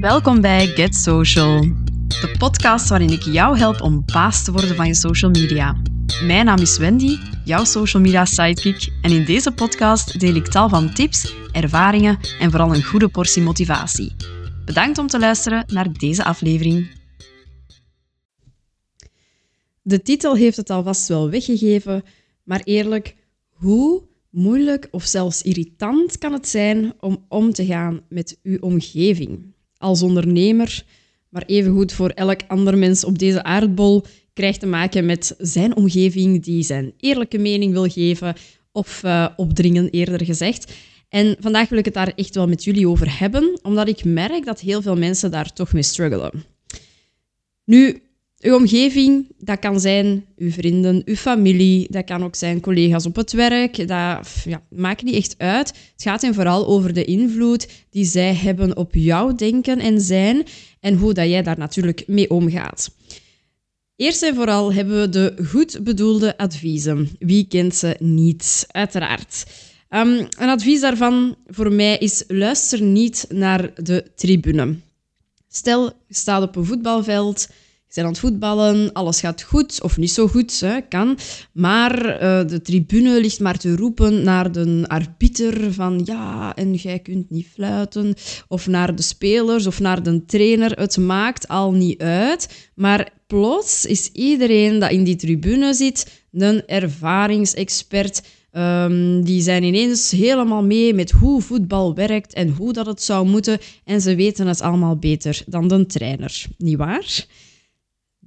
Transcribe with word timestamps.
Welkom 0.00 0.40
bij 0.40 0.66
Get 0.66 0.94
Social, 0.94 1.60
de 2.06 2.34
podcast 2.38 2.88
waarin 2.88 3.10
ik 3.10 3.22
jou 3.22 3.58
help 3.58 3.80
om 3.80 4.02
baas 4.12 4.44
te 4.44 4.52
worden 4.52 4.76
van 4.76 4.86
je 4.86 4.94
social 4.94 5.30
media. 5.30 5.82
Mijn 6.26 6.44
naam 6.44 6.58
is 6.58 6.78
Wendy, 6.78 7.16
jouw 7.44 7.64
social 7.64 8.02
media 8.02 8.24
sidekick, 8.24 8.92
en 9.02 9.10
in 9.10 9.24
deze 9.24 9.52
podcast 9.52 10.20
deel 10.20 10.34
ik 10.34 10.46
tal 10.46 10.68
van 10.68 10.94
tips, 10.94 11.34
ervaringen 11.52 12.18
en 12.40 12.50
vooral 12.50 12.74
een 12.74 12.84
goede 12.84 13.08
portie 13.08 13.42
motivatie. 13.42 14.16
Bedankt 14.64 14.98
om 14.98 15.06
te 15.06 15.18
luisteren 15.18 15.64
naar 15.66 15.92
deze 15.92 16.24
aflevering. 16.24 16.90
De 19.82 20.02
titel 20.02 20.36
heeft 20.36 20.56
het 20.56 20.70
alvast 20.70 21.08
wel 21.08 21.30
weggegeven, 21.30 22.04
maar 22.42 22.60
eerlijk, 22.64 23.16
hoe 23.50 24.10
moeilijk 24.32 24.88
of 24.90 25.04
zelfs 25.04 25.42
irritant 25.42 26.18
kan 26.18 26.32
het 26.32 26.48
zijn 26.48 26.92
om 27.00 27.24
om 27.28 27.52
te 27.52 27.66
gaan 27.66 28.00
met 28.08 28.38
uw 28.42 28.58
omgeving? 28.60 29.54
Als 29.76 30.02
ondernemer, 30.02 30.84
maar 31.28 31.44
evengoed 31.46 31.92
voor 31.92 32.08
elk 32.08 32.40
ander 32.46 32.78
mens 32.78 33.04
op 33.04 33.18
deze 33.18 33.42
aardbol, 33.42 34.04
krijgt 34.32 34.60
te 34.60 34.66
maken 34.66 35.06
met 35.06 35.34
zijn 35.38 35.76
omgeving 35.76 36.42
die 36.42 36.62
zijn 36.62 36.92
eerlijke 36.96 37.38
mening 37.38 37.72
wil 37.72 37.88
geven 37.88 38.34
of 38.72 39.02
uh, 39.04 39.28
opdringen, 39.36 39.90
eerder 39.90 40.24
gezegd. 40.24 40.72
En 41.08 41.36
vandaag 41.40 41.68
wil 41.68 41.78
ik 41.78 41.84
het 41.84 41.94
daar 41.94 42.12
echt 42.16 42.34
wel 42.34 42.48
met 42.48 42.64
jullie 42.64 42.88
over 42.88 43.18
hebben, 43.18 43.58
omdat 43.62 43.88
ik 43.88 44.04
merk 44.04 44.44
dat 44.44 44.60
heel 44.60 44.82
veel 44.82 44.96
mensen 44.96 45.30
daar 45.30 45.52
toch 45.52 45.72
mee 45.72 45.82
struggelen. 45.82 46.44
Nu, 47.64 48.02
uw 48.42 48.54
omgeving, 48.54 49.26
dat 49.38 49.58
kan 49.58 49.80
zijn 49.80 50.24
uw 50.36 50.50
vrienden, 50.50 51.02
uw 51.04 51.14
familie, 51.14 51.86
dat 51.90 52.04
kan 52.04 52.24
ook 52.24 52.34
zijn 52.34 52.60
collega's 52.60 53.06
op 53.06 53.16
het 53.16 53.32
werk. 53.32 53.88
Dat 53.88 54.28
ja, 54.44 54.62
maakt 54.70 55.02
niet 55.02 55.14
echt 55.14 55.34
uit. 55.38 55.68
Het 55.68 56.02
gaat 56.02 56.22
hen 56.22 56.34
vooral 56.34 56.66
over 56.66 56.92
de 56.92 57.04
invloed 57.04 57.68
die 57.90 58.04
zij 58.04 58.34
hebben 58.34 58.76
op 58.76 58.94
jouw 58.94 59.34
denken 59.34 59.78
en 59.78 60.00
zijn 60.00 60.46
en 60.80 60.94
hoe 60.94 61.12
dat 61.12 61.28
jij 61.28 61.42
daar 61.42 61.58
natuurlijk 61.58 62.04
mee 62.06 62.30
omgaat. 62.30 62.90
Eerst 63.96 64.22
en 64.22 64.34
vooral 64.34 64.72
hebben 64.72 65.00
we 65.00 65.08
de 65.08 65.34
goed 65.46 65.80
bedoelde 65.82 66.38
adviezen. 66.38 67.08
Wie 67.18 67.46
kent 67.48 67.74
ze 67.74 67.96
niet? 67.98 68.66
Uiteraard. 68.70 69.46
Um, 69.90 70.18
een 70.38 70.48
advies 70.48 70.80
daarvan 70.80 71.36
voor 71.46 71.72
mij 71.72 71.98
is: 71.98 72.24
luister 72.28 72.82
niet 72.82 73.26
naar 73.28 73.70
de 73.82 74.04
tribune. 74.14 74.76
Stel, 75.48 75.84
je 75.84 76.14
staat 76.14 76.42
op 76.42 76.56
een 76.56 76.64
voetbalveld 76.64 77.48
zijn 77.92 78.06
aan 78.06 78.12
het 78.12 78.20
voetballen, 78.20 78.92
alles 78.92 79.20
gaat 79.20 79.42
goed 79.42 79.82
of 79.82 79.96
niet 79.96 80.10
zo 80.10 80.28
goed, 80.28 80.60
hè, 80.60 80.80
kan. 80.80 81.18
Maar 81.52 82.22
uh, 82.22 82.48
de 82.48 82.60
tribune 82.62 83.20
ligt 83.20 83.40
maar 83.40 83.58
te 83.58 83.76
roepen 83.76 84.22
naar 84.22 84.52
de 84.52 84.84
arbiter 84.86 85.72
van 85.72 86.00
ja, 86.04 86.54
en 86.54 86.74
jij 86.74 86.98
kunt 86.98 87.30
niet 87.30 87.46
fluiten. 87.54 88.14
Of 88.48 88.66
naar 88.66 88.94
de 88.94 89.02
spelers 89.02 89.66
of 89.66 89.80
naar 89.80 90.02
de 90.02 90.24
trainer. 90.24 90.70
Het 90.70 90.96
maakt 90.96 91.48
al 91.48 91.72
niet 91.72 92.00
uit. 92.02 92.70
Maar 92.74 93.08
plots 93.26 93.86
is 93.86 94.10
iedereen 94.12 94.78
dat 94.78 94.90
in 94.90 95.04
die 95.04 95.16
tribune 95.16 95.74
zit 95.74 96.24
een 96.32 96.66
ervaringsexpert. 96.66 98.22
Um, 98.52 99.24
die 99.24 99.42
zijn 99.42 99.62
ineens 99.62 100.10
helemaal 100.10 100.62
mee 100.62 100.94
met 100.94 101.10
hoe 101.10 101.42
voetbal 101.42 101.94
werkt 101.94 102.32
en 102.32 102.48
hoe 102.48 102.72
dat 102.72 102.86
het 102.86 103.02
zou 103.02 103.26
moeten. 103.28 103.58
En 103.84 104.00
ze 104.00 104.14
weten 104.14 104.46
het 104.46 104.60
allemaal 104.60 104.96
beter 104.96 105.42
dan 105.46 105.68
de 105.68 105.86
trainer. 105.86 106.44
Niet 106.58 106.76
waar? 106.76 107.26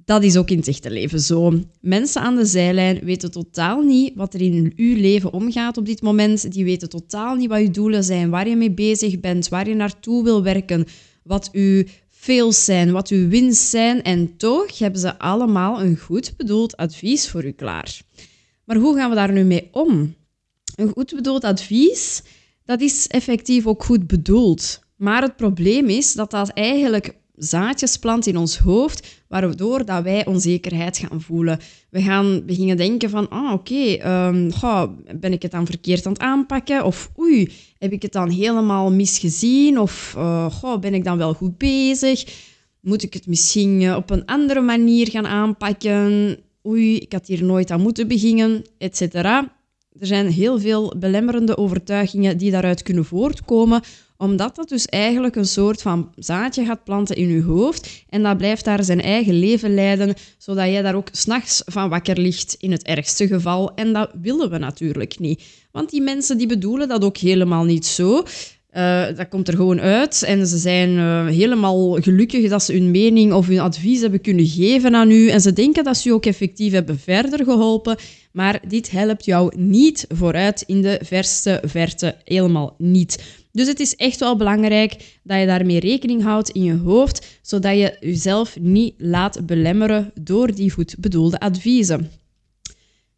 Dat 0.06 0.22
is 0.22 0.36
ook 0.36 0.50
in 0.50 0.58
het 0.58 0.68
echte 0.68 0.90
leven 0.90 1.20
zo. 1.20 1.60
Mensen 1.80 2.22
aan 2.22 2.36
de 2.36 2.44
zijlijn 2.44 3.00
weten 3.04 3.30
totaal 3.30 3.80
niet 3.80 4.12
wat 4.14 4.34
er 4.34 4.40
in 4.40 4.72
uw 4.76 4.96
leven 4.96 5.32
omgaat 5.32 5.76
op 5.76 5.86
dit 5.86 6.02
moment. 6.02 6.52
Die 6.52 6.64
weten 6.64 6.88
totaal 6.88 7.34
niet 7.34 7.48
wat 7.48 7.58
uw 7.58 7.70
doelen 7.70 8.04
zijn, 8.04 8.30
waar 8.30 8.48
je 8.48 8.56
mee 8.56 8.70
bezig 8.70 9.20
bent, 9.20 9.48
waar 9.48 9.68
je 9.68 9.74
naartoe 9.74 10.24
wil 10.24 10.42
werken, 10.42 10.86
wat 11.22 11.48
uw 11.52 11.84
fails 12.08 12.64
zijn, 12.64 12.92
wat 12.92 13.08
uw 13.08 13.28
wins 13.28 13.70
zijn. 13.70 14.02
En 14.02 14.36
toch 14.36 14.78
hebben 14.78 15.00
ze 15.00 15.18
allemaal 15.18 15.82
een 15.82 15.98
goed 15.98 16.34
bedoeld 16.36 16.76
advies 16.76 17.28
voor 17.28 17.44
u 17.44 17.50
klaar. 17.50 18.00
Maar 18.64 18.76
hoe 18.76 18.96
gaan 18.96 19.10
we 19.10 19.16
daar 19.16 19.32
nu 19.32 19.44
mee 19.44 19.68
om? 19.72 20.14
Een 20.74 20.88
goed 20.88 21.14
bedoeld 21.14 21.44
advies, 21.44 22.22
dat 22.64 22.80
is 22.80 23.06
effectief 23.06 23.66
ook 23.66 23.84
goed 23.84 24.06
bedoeld. 24.06 24.80
Maar 24.96 25.22
het 25.22 25.36
probleem 25.36 25.88
is 25.88 26.12
dat 26.12 26.30
dat 26.30 26.48
eigenlijk 26.48 27.14
zaadjes 27.36 27.96
plant 27.96 28.26
in 28.26 28.36
ons 28.36 28.58
hoofd, 28.58 29.24
waardoor 29.28 29.84
dat 29.84 30.02
wij 30.02 30.26
onzekerheid 30.26 30.98
gaan 30.98 31.20
voelen. 31.20 31.58
We 31.90 32.02
gaan 32.02 32.42
beginnen 32.46 32.76
denken 32.76 33.10
van, 33.10 33.28
ah, 33.28 33.52
oké, 33.52 33.72
okay, 33.72 33.96
ehm, 33.96 34.88
ben 35.20 35.32
ik 35.32 35.42
het 35.42 35.50
dan 35.50 35.66
verkeerd 35.66 36.06
aan 36.06 36.12
het 36.12 36.22
aanpakken? 36.22 36.84
Of 36.84 37.10
oei, 37.18 37.52
heb 37.78 37.92
ik 37.92 38.02
het 38.02 38.12
dan 38.12 38.30
helemaal 38.30 38.92
misgezien? 38.92 39.78
Of 39.78 40.14
uh, 40.16 40.78
ben 40.80 40.94
ik 40.94 41.04
dan 41.04 41.18
wel 41.18 41.34
goed 41.34 41.58
bezig? 41.58 42.24
Moet 42.80 43.02
ik 43.02 43.14
het 43.14 43.26
misschien 43.26 43.82
eh, 43.82 43.96
op 43.96 44.10
een 44.10 44.24
andere 44.24 44.60
manier 44.60 45.10
gaan 45.10 45.26
aanpakken? 45.26 46.36
Oei, 46.66 46.98
ik 46.98 47.12
had 47.12 47.26
hier 47.26 47.44
nooit 47.44 47.70
aan 47.70 47.80
moeten 47.80 48.08
beginnen, 48.08 48.64
etc. 48.78 49.14
Er 49.98 50.06
zijn 50.06 50.26
heel 50.26 50.60
veel 50.60 50.94
belemmerende 50.98 51.56
overtuigingen 51.56 52.38
die 52.38 52.50
daaruit 52.50 52.82
kunnen 52.82 53.04
voortkomen, 53.04 53.82
omdat 54.16 54.56
dat 54.56 54.68
dus 54.68 54.86
eigenlijk 54.86 55.36
een 55.36 55.46
soort 55.46 55.82
van 55.82 56.12
zaadje 56.16 56.64
gaat 56.64 56.84
planten 56.84 57.16
in 57.16 57.28
je 57.28 57.42
hoofd 57.42 58.04
en 58.08 58.22
dat 58.22 58.36
blijft 58.36 58.64
daar 58.64 58.84
zijn 58.84 59.02
eigen 59.02 59.38
leven 59.38 59.74
leiden, 59.74 60.14
zodat 60.38 60.66
jij 60.66 60.82
daar 60.82 60.94
ook 60.94 61.08
s'nachts 61.12 61.62
van 61.66 61.88
wakker 61.88 62.18
ligt 62.18 62.56
in 62.58 62.70
het 62.70 62.82
ergste 62.82 63.26
geval. 63.26 63.74
En 63.74 63.92
dat 63.92 64.10
willen 64.22 64.50
we 64.50 64.58
natuurlijk 64.58 65.18
niet. 65.18 65.42
Want 65.72 65.90
die 65.90 66.02
mensen 66.02 66.38
die 66.38 66.46
bedoelen 66.46 66.88
dat 66.88 67.04
ook 67.04 67.16
helemaal 67.16 67.64
niet 67.64 67.86
zo. 67.86 68.22
Uh, 68.76 69.06
dat 69.16 69.28
komt 69.28 69.48
er 69.48 69.54
gewoon 69.54 69.80
uit 69.80 70.22
en 70.22 70.46
ze 70.46 70.58
zijn 70.58 70.90
uh, 70.90 71.26
helemaal 71.26 71.92
gelukkig 71.92 72.48
dat 72.48 72.62
ze 72.62 72.72
hun 72.72 72.90
mening 72.90 73.32
of 73.32 73.46
hun 73.46 73.58
advies 73.58 74.00
hebben 74.00 74.20
kunnen 74.20 74.46
geven 74.46 74.94
aan 74.94 75.10
u. 75.10 75.28
En 75.28 75.40
ze 75.40 75.52
denken 75.52 75.84
dat 75.84 75.96
ze 75.96 76.08
u 76.08 76.12
ook 76.12 76.26
effectief 76.26 76.72
hebben 76.72 76.98
verder 76.98 77.44
geholpen. 77.44 77.96
Maar 78.32 78.60
dit 78.68 78.90
helpt 78.90 79.24
jou 79.24 79.56
niet 79.56 80.06
vooruit 80.08 80.64
in 80.66 80.82
de 80.82 81.00
verste 81.02 81.62
verte. 81.64 82.14
Helemaal 82.24 82.74
niet. 82.78 83.44
Dus 83.56 83.66
het 83.66 83.80
is 83.80 83.94
echt 83.94 84.20
wel 84.20 84.36
belangrijk 84.36 85.18
dat 85.22 85.40
je 85.40 85.46
daarmee 85.46 85.80
rekening 85.80 86.22
houdt 86.22 86.50
in 86.50 86.62
je 86.62 86.76
hoofd, 86.76 87.38
zodat 87.42 87.72
je 87.72 87.96
jezelf 88.00 88.58
niet 88.60 88.94
laat 88.98 89.46
belemmeren 89.46 90.12
door 90.20 90.54
die 90.54 90.70
goed 90.70 90.94
bedoelde 90.98 91.40
adviezen. 91.40 92.10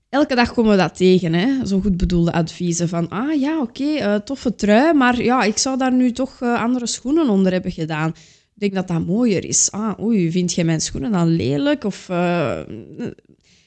Elke 0.08 0.34
dag 0.34 0.52
komen 0.52 0.70
we 0.70 0.76
dat 0.76 0.96
tegen, 0.96 1.32
hè? 1.32 1.66
zo 1.66 1.80
goed 1.80 1.96
bedoelde 1.96 2.32
adviezen 2.32 2.88
van, 2.88 3.08
ah 3.08 3.40
ja, 3.40 3.60
oké, 3.60 3.84
uh, 3.84 4.14
toffe 4.14 4.54
trui, 4.54 4.94
maar 4.94 5.22
ja, 5.22 5.42
ik 5.42 5.58
zou 5.58 5.78
daar 5.78 5.92
nu 5.92 6.12
toch 6.12 6.40
uh, 6.40 6.62
andere 6.62 6.86
schoenen 6.86 7.28
onder 7.28 7.52
hebben 7.52 7.72
gedaan. 7.72 8.08
Ik 8.54 8.60
denk 8.60 8.74
dat 8.74 8.88
dat 8.88 9.06
mooier 9.06 9.44
is. 9.44 9.70
Ah, 9.70 10.00
oei, 10.00 10.30
vind 10.30 10.54
jij 10.54 10.64
mijn 10.64 10.80
schoenen 10.80 11.12
dan 11.12 11.28
lelijk? 11.28 11.84
Of, 11.84 12.08
uh, 12.08 12.58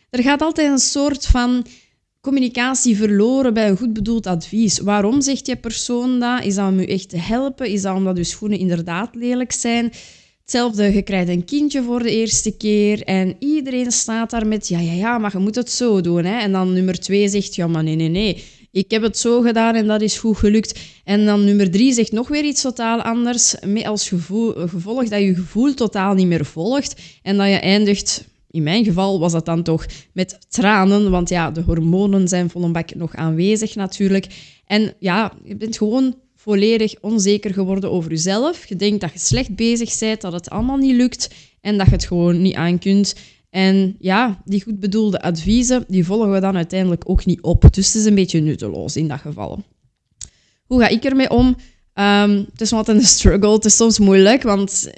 er 0.10 0.24
gaat 0.24 0.42
altijd 0.42 0.72
een 0.72 0.78
soort 0.80 1.26
van 1.26 1.66
communicatie 2.22 2.98
verloren 2.98 3.54
bij 3.54 3.70
een 3.70 3.78
goed 3.78 3.94
bedoeld 3.94 4.28
advies. 4.28 4.80
Waarom 4.80 5.22
zegt 5.22 5.48
je 5.48 5.56
persoon 5.56 6.20
dat? 6.20 6.44
Is 6.44 6.56
dat 6.56 6.68
om 6.68 6.80
u 6.80 6.86
echt 6.86 7.10
te 7.10 7.18
helpen? 7.18 7.68
Is 7.68 7.82
dat 7.82 7.96
omdat 7.96 8.18
uw 8.18 8.24
schoenen 8.24 8.60
inderdaad 8.60 9.16
lelijk 9.16 9.52
zijn? 9.52 9.92
Hetzelfde, 10.42 10.94
je 10.94 11.02
krijgt 11.02 11.30
een 11.30 11.46
kindje 11.46 11.84
voor 11.84 12.04
de 12.04 12.12
eerste 12.12 12.58
keer 12.58 13.04
en 13.04 13.36
iedereen 13.40 13.92
staat 13.92 14.30
daar 14.30 14.48
met 14.48 14.68
ja, 14.68 14.80
ja, 14.80 14.92
ja, 14.92 15.18
maar 15.18 15.32
je 15.32 15.38
moet 15.38 15.56
het 15.56 15.72
zo 15.72 16.02
doen. 16.02 16.26
Hè? 16.26 16.40
En 16.40 16.52
dan 16.52 16.74
nummer 16.74 17.00
twee 17.00 17.30
zegt, 17.30 17.56
ja, 17.56 17.68
maar 17.68 17.84
nee, 17.84 17.96
nee, 17.96 18.10
nee. 18.10 18.44
Ik 18.72 18.92
heb 18.92 19.02
het 19.02 19.18
zo 19.18 19.42
gedaan 19.42 19.76
en 19.76 19.88
dat 19.88 20.02
is 20.02 20.18
goed 20.18 20.38
gelukt. 20.38 20.80
En 21.04 21.26
dan 21.26 21.46
nummer 21.46 21.72
drie 21.72 21.94
zegt 21.94 22.12
nog 22.12 22.28
weer 22.28 22.44
iets 22.44 22.62
totaal 22.62 23.02
anders, 23.02 23.56
met 23.66 23.86
als 23.86 24.08
gevoel, 24.08 24.54
gevolg 24.68 25.08
dat 25.08 25.22
je 25.22 25.36
gevoel 25.36 25.74
totaal 25.74 26.14
niet 26.14 26.28
meer 26.28 26.46
volgt 26.46 27.02
en 27.22 27.38
dat 27.38 27.48
je 27.48 27.60
eindigt 27.60 28.30
in 28.52 28.64
mijn 28.64 28.86
geval 28.86 29.20
was 29.20 29.32
dat 29.32 29.46
dan 29.46 29.64
toch 29.64 29.86
met 30.14 30.38
tranen, 30.50 31.12
want 31.12 31.30
ja, 31.30 31.52
de 31.52 31.62
hormonen 31.62 32.28
zijn 32.28 32.50
vol 32.50 32.64
een 32.64 32.72
bak 32.72 32.96
nog 32.96 33.16
aanwezig 33.16 33.76
natuurlijk. 33.76 34.28
En 34.66 34.94
ja, 35.00 35.34
je 35.44 35.56
bent 35.56 35.78
gewoon 35.78 36.16
volledig 36.36 36.94
onzeker 37.02 37.54
geworden 37.54 37.92
over 37.92 38.10
jezelf. 38.10 38.66
Je 38.66 38.76
denkt 38.76 39.02
dat 39.02 39.14
je 39.14 39.20
slecht 39.20 39.56
bezig 39.56 40.00
bent, 40.00 40.22
dat 40.22 40.34
het 40.34 40.50
allemaal 40.50 40.78
niet 40.78 40.96
lukt 40.96 41.30
en 41.62 41.78
dat 41.78 41.86
je 41.86 41.92
het 41.92 42.06
gewoon 42.06 42.42
niet 42.42 42.56
aan 42.56 42.80
kunt. 42.80 43.16
En 43.50 43.96
ja, 44.00 44.42
die 44.46 44.64
goed 44.64 44.80
bedoelde 44.80 45.22
adviezen, 45.22 45.84
die 45.88 46.06
volgen 46.06 46.32
we 46.32 46.40
dan 46.40 46.56
uiteindelijk 46.56 47.10
ook 47.10 47.26
niet 47.26 47.42
op. 47.42 47.74
Dus 47.74 47.86
het 47.88 47.96
is 47.96 48.06
een 48.06 48.16
beetje 48.16 48.40
nutteloos 48.40 48.96
in 48.96 49.08
dat 49.08 49.20
geval. 49.20 49.64
Hoe 50.66 50.80
ga 50.80 50.88
ik 50.88 51.04
ermee 51.04 51.30
om? 51.30 51.56
Um, 51.94 52.46
het 52.52 52.62
is 52.62 52.72
wat 52.72 52.88
een 52.88 53.02
struggle. 53.16 53.52
Het 53.52 53.66
is 53.66 53.76
soms 53.76 54.00
moeilijk, 54.00 54.44
want 54.44 54.90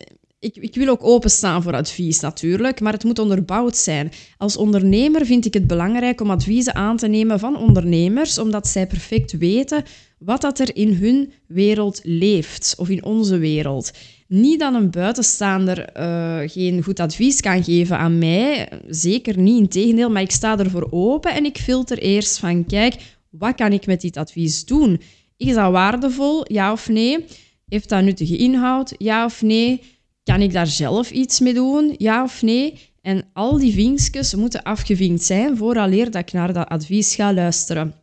ik, 0.43 0.55
ik, 0.55 0.75
wil 0.75 0.87
ook 0.87 1.03
openstaan 1.03 1.63
voor 1.63 1.73
advies 1.73 2.19
natuurlijk, 2.19 2.79
maar 2.79 2.93
het 2.93 3.03
moet 3.03 3.19
onderbouwd 3.19 3.77
zijn. 3.77 4.11
Als 4.37 4.57
ondernemer 4.57 5.25
vind 5.25 5.45
ik 5.45 5.53
het 5.53 5.67
belangrijk 5.67 6.21
om 6.21 6.29
adviezen 6.29 6.75
aan 6.75 6.97
te 6.97 7.07
nemen 7.07 7.39
van 7.39 7.57
ondernemers, 7.57 8.37
omdat 8.37 8.67
zij 8.67 8.87
perfect 8.87 9.37
weten 9.37 9.83
wat 10.17 10.41
dat 10.41 10.59
er 10.59 10.75
in 10.75 10.93
hun 10.93 11.31
wereld 11.47 11.99
leeft, 12.03 12.75
of 12.77 12.89
in 12.89 13.03
onze 13.03 13.37
wereld. 13.37 13.91
Niet 14.27 14.59
dat 14.59 14.73
een 14.73 14.91
buitenstaander 14.91 15.89
uh, 15.97 16.49
geen 16.49 16.83
goed 16.83 16.99
advies 16.99 17.41
kan 17.41 17.63
geven 17.63 17.97
aan 17.97 18.17
mij, 18.17 18.69
zeker 18.87 19.37
niet, 19.37 19.59
in 19.59 19.67
tegendeel, 19.67 20.09
maar 20.09 20.21
ik 20.21 20.31
sta 20.31 20.57
ervoor 20.57 20.87
open 20.91 21.33
en 21.33 21.45
ik 21.45 21.57
filter 21.57 21.97
eerst 21.97 22.37
van, 22.37 22.65
kijk, 22.65 22.95
wat 23.29 23.55
kan 23.55 23.71
ik 23.73 23.85
met 23.85 24.01
dit 24.01 24.17
advies 24.17 24.65
doen? 24.65 25.01
Is 25.37 25.53
dat 25.53 25.71
waardevol? 25.71 26.53
Ja 26.53 26.71
of 26.71 26.89
nee? 26.89 27.25
Heeft 27.69 27.89
dat 27.89 28.03
nuttige 28.03 28.37
inhoud? 28.37 28.95
Ja 28.97 29.25
of 29.25 29.41
nee? 29.41 29.81
Kan 30.23 30.41
ik 30.41 30.53
daar 30.53 30.67
zelf 30.67 31.11
iets 31.11 31.39
mee 31.39 31.53
doen? 31.53 31.95
Ja 31.97 32.23
of 32.23 32.41
nee? 32.41 32.91
En 33.01 33.25
al 33.33 33.57
die 33.57 33.73
vinkjes 33.73 34.35
moeten 34.35 34.63
afgevinkt 34.63 35.23
zijn 35.23 35.57
vooraleer 35.57 36.11
dat 36.11 36.21
ik 36.21 36.31
naar 36.31 36.53
dat 36.53 36.67
advies 36.67 37.15
ga 37.15 37.33
luisteren. 37.33 37.93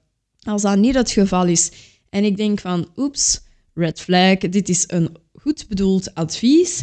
Als 0.41 0.63
dat 0.63 0.79
niet 0.79 0.95
het 0.95 1.11
geval 1.11 1.47
is 1.47 1.71
en 2.11 2.25
ik 2.25 2.37
denk 2.37 2.61
van, 2.61 2.89
oeps, 2.97 3.41
red 3.75 4.01
flag, 4.01 4.39
dit 4.39 4.69
is 4.69 4.85
een 4.87 5.17
goed 5.35 5.67
bedoeld 5.69 6.15
advies, 6.15 6.83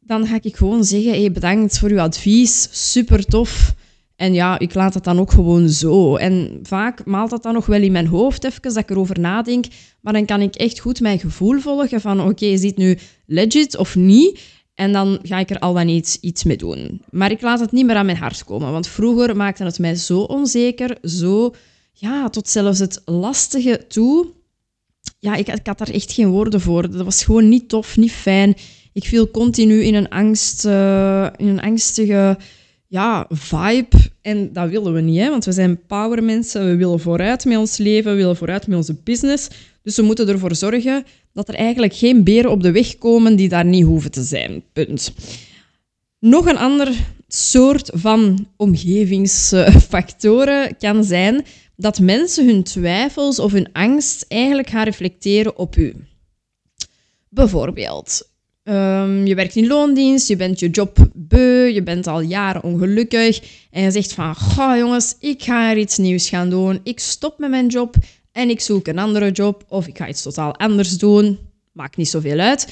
dan 0.00 0.26
ga 0.26 0.38
ik 0.42 0.56
gewoon 0.56 0.84
zeggen, 0.84 1.10
hey, 1.10 1.32
bedankt 1.32 1.78
voor 1.78 1.90
uw 1.90 2.00
advies, 2.00 2.68
super 2.92 3.24
tof. 3.24 3.74
En 4.16 4.34
ja, 4.34 4.58
ik 4.58 4.74
laat 4.74 4.94
het 4.94 5.04
dan 5.04 5.18
ook 5.18 5.30
gewoon 5.30 5.68
zo. 5.68 6.16
En 6.16 6.58
vaak 6.62 7.04
maalt 7.04 7.30
dat 7.30 7.42
dan 7.42 7.54
nog 7.54 7.66
wel 7.66 7.82
in 7.82 7.92
mijn 7.92 8.06
hoofd 8.06 8.44
even, 8.44 8.62
dat 8.62 8.76
ik 8.76 8.90
erover 8.90 9.20
nadenk. 9.20 9.64
Maar 10.00 10.12
dan 10.12 10.24
kan 10.24 10.40
ik 10.40 10.54
echt 10.54 10.78
goed 10.78 11.00
mijn 11.00 11.18
gevoel 11.18 11.60
volgen 11.60 12.00
van, 12.00 12.20
oké, 12.20 12.44
is 12.44 12.60
dit 12.60 12.76
nu 12.76 12.98
legit 13.26 13.76
of 13.76 13.94
niet? 13.94 14.40
En 14.78 14.92
dan 14.92 15.18
ga 15.22 15.38
ik 15.38 15.50
er 15.50 15.58
al 15.58 15.74
dan 15.74 15.86
niet 15.86 16.18
iets 16.20 16.44
mee 16.44 16.56
doen. 16.56 17.02
Maar 17.10 17.30
ik 17.30 17.40
laat 17.40 17.60
het 17.60 17.72
niet 17.72 17.86
meer 17.86 17.96
aan 17.96 18.06
mijn 18.06 18.18
hart 18.18 18.44
komen. 18.44 18.72
Want 18.72 18.86
vroeger 18.88 19.36
maakte 19.36 19.64
het 19.64 19.78
mij 19.78 19.94
zo 19.94 20.20
onzeker, 20.20 20.98
zo, 21.02 21.54
ja, 21.92 22.28
tot 22.28 22.48
zelfs 22.48 22.78
het 22.78 23.02
lastige 23.04 23.84
toe. 23.88 24.26
Ja, 25.18 25.34
ik, 25.34 25.48
ik 25.48 25.66
had 25.66 25.78
daar 25.78 25.90
echt 25.90 26.12
geen 26.12 26.28
woorden 26.28 26.60
voor. 26.60 26.90
Dat 26.90 27.04
was 27.04 27.24
gewoon 27.24 27.48
niet 27.48 27.68
tof, 27.68 27.96
niet 27.96 28.12
fijn. 28.12 28.54
Ik 28.92 29.04
viel 29.04 29.30
continu 29.30 29.82
in 29.82 29.94
een, 29.94 30.08
angst, 30.08 30.64
uh, 30.64 31.26
in 31.36 31.48
een 31.48 31.60
angstige 31.60 32.38
ja, 32.86 33.26
vibe. 33.28 33.96
En 34.22 34.52
dat 34.52 34.68
willen 34.68 34.92
we 34.92 35.00
niet, 35.00 35.18
hè? 35.18 35.30
want 35.30 35.44
we 35.44 35.52
zijn 35.52 35.86
powermensen. 35.86 36.66
We 36.66 36.76
willen 36.76 37.00
vooruit 37.00 37.44
met 37.44 37.58
ons 37.58 37.76
leven, 37.76 38.10
we 38.10 38.16
willen 38.16 38.36
vooruit 38.36 38.66
met 38.66 38.76
onze 38.76 38.96
business. 39.04 39.48
Dus 39.88 39.96
we 39.96 40.02
moeten 40.02 40.28
ervoor 40.28 40.54
zorgen 40.54 41.04
dat 41.32 41.48
er 41.48 41.54
eigenlijk 41.54 41.94
geen 41.94 42.24
beren 42.24 42.50
op 42.50 42.62
de 42.62 42.70
weg 42.70 42.98
komen 42.98 43.36
die 43.36 43.48
daar 43.48 43.64
niet 43.64 43.84
hoeven 43.84 44.10
te 44.10 44.22
zijn. 44.22 44.62
Punt. 44.72 45.12
Nog 46.18 46.46
een 46.46 46.58
ander 46.58 46.92
soort 47.28 47.90
van 47.94 48.48
omgevingsfactoren 48.56 50.76
kan 50.76 51.04
zijn 51.04 51.44
dat 51.76 52.00
mensen 52.00 52.46
hun 52.46 52.62
twijfels 52.62 53.38
of 53.38 53.52
hun 53.52 53.72
angst 53.72 54.24
eigenlijk 54.28 54.68
gaan 54.68 54.84
reflecteren 54.84 55.58
op 55.58 55.76
u. 55.76 55.94
Bijvoorbeeld, 57.28 58.30
um, 58.64 59.26
je 59.26 59.34
werkt 59.34 59.56
in 59.56 59.66
loondienst, 59.66 60.28
je 60.28 60.36
bent 60.36 60.60
je 60.60 60.70
job 60.70 61.08
beu, 61.14 61.66
je 61.66 61.82
bent 61.82 62.06
al 62.06 62.20
jaren 62.20 62.62
ongelukkig 62.62 63.42
en 63.70 63.82
je 63.82 63.90
zegt 63.90 64.12
van, 64.12 64.34
goh 64.34 64.76
jongens, 64.76 65.16
ik 65.20 65.42
ga 65.42 65.70
er 65.70 65.78
iets 65.78 65.98
nieuws 65.98 66.28
gaan 66.28 66.50
doen, 66.50 66.80
ik 66.82 67.00
stop 67.00 67.38
met 67.38 67.50
mijn 67.50 67.66
job 67.66 67.96
en 68.38 68.50
ik 68.50 68.60
zoek 68.60 68.86
een 68.86 68.98
andere 68.98 69.30
job 69.30 69.64
of 69.68 69.86
ik 69.86 69.96
ga 69.96 70.08
iets 70.08 70.22
totaal 70.22 70.56
anders 70.56 70.98
doen. 70.98 71.38
Maakt 71.72 71.96
niet 71.96 72.08
zoveel 72.08 72.38
uit. 72.38 72.68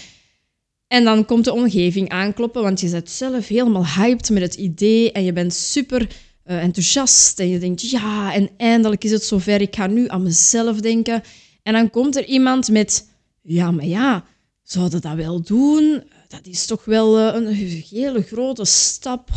En 0.86 1.04
dan 1.04 1.24
komt 1.24 1.44
de 1.44 1.52
omgeving 1.52 2.08
aankloppen, 2.08 2.62
want 2.62 2.80
je 2.80 2.88
zit 2.88 3.10
zelf 3.10 3.48
helemaal 3.48 3.86
hyped 3.86 4.30
met 4.30 4.42
het 4.42 4.54
idee 4.54 5.12
en 5.12 5.24
je 5.24 5.32
bent 5.32 5.54
super 5.54 6.08
uh, 6.44 6.62
enthousiast 6.62 7.40
en 7.40 7.48
je 7.48 7.58
denkt, 7.58 7.90
ja, 7.90 8.34
en 8.34 8.48
eindelijk 8.56 9.04
is 9.04 9.10
het 9.10 9.24
zover, 9.24 9.60
ik 9.60 9.74
ga 9.74 9.86
nu 9.86 10.08
aan 10.08 10.22
mezelf 10.22 10.80
denken. 10.80 11.22
En 11.62 11.72
dan 11.72 11.90
komt 11.90 12.16
er 12.16 12.24
iemand 12.24 12.68
met, 12.70 13.08
ja, 13.42 13.70
maar 13.70 13.86
ja, 13.86 14.24
zouden 14.62 15.00
dat 15.00 15.14
wel 15.14 15.42
doen? 15.42 16.02
Dat 16.28 16.46
is 16.46 16.66
toch 16.66 16.84
wel 16.84 17.18
eh, 17.18 17.34
een 17.34 17.46
hele 17.90 18.22
grote 18.22 18.64
stap. 18.64 19.28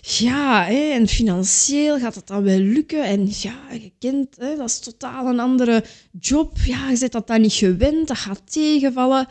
ja, 0.00 0.64
hè, 0.64 0.90
en 0.90 1.08
financieel 1.08 1.98
gaat 1.98 2.14
dat 2.14 2.26
dan 2.26 2.42
wel 2.42 2.58
lukken. 2.58 3.04
En 3.04 3.28
ja, 3.40 3.56
je 3.72 3.92
kent, 3.98 4.36
hè, 4.38 4.56
dat 4.56 4.68
is 4.68 4.78
totaal 4.78 5.26
een 5.26 5.40
andere 5.40 5.84
job. 6.20 6.56
Ja, 6.64 6.90
je 6.90 6.96
zit 6.96 7.12
dat 7.12 7.26
dan 7.26 7.40
niet 7.40 7.52
gewend, 7.52 8.08
dat 8.08 8.16
gaat 8.16 8.52
tegenvallen. 8.52 9.26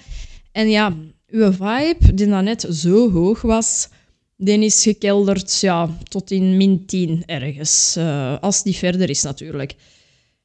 En 0.51 0.69
ja, 0.69 0.93
uw 1.27 1.51
vibe, 1.51 2.13
die 2.13 2.27
dan 2.27 2.43
net 2.43 2.67
zo 2.71 3.11
hoog 3.11 3.41
was, 3.41 3.89
die 4.37 4.59
is 4.59 4.83
gekelderd 4.83 5.59
ja, 5.59 5.97
tot 6.03 6.31
in 6.31 6.57
min 6.57 6.85
10 6.85 7.23
ergens. 7.25 7.95
Uh, 7.97 8.37
als 8.39 8.63
die 8.63 8.75
verder 8.75 9.09
is 9.09 9.21
natuurlijk. 9.21 9.75